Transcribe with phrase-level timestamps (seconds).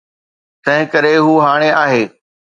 [0.63, 2.03] تنهنڪري هو هاڻي آهي.